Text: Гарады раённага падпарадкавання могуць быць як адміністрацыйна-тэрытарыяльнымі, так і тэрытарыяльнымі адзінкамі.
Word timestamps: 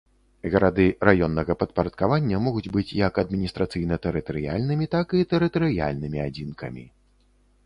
Гарады 0.53 0.85
раённага 1.07 1.55
падпарадкавання 1.63 2.39
могуць 2.47 2.71
быць 2.77 2.87
як 3.01 3.19
адміністрацыйна-тэрытарыяльнымі, 3.25 4.85
так 4.97 5.07
і 5.21 5.29
тэрытарыяльнымі 5.37 6.19
адзінкамі. 6.27 6.83